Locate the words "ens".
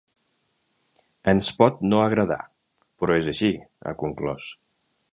1.33-1.51